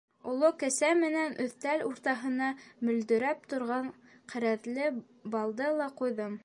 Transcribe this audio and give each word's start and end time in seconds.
Оло 0.29 0.47
кәсә 0.61 0.87
менән 1.01 1.35
өҫтәл 1.43 1.83
уртаһына 1.89 2.47
мөлдөрәп 2.89 3.47
торған 3.53 3.93
кәрәҙле 4.35 4.93
балды 5.37 5.75
ла 5.83 5.95
ҡуйҙым. 6.03 6.39